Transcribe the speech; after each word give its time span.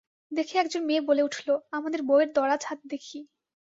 দেখে 0.31 0.55
একজন 0.59 0.81
মেয়ে 0.85 1.07
বলে 1.09 1.21
উঠল, 1.23 1.47
আমাদের 1.71 2.01
বউয়ের 2.03 2.29
দরাজ 2.35 2.61
হাত 2.69 2.79
দেখি! 2.91 3.19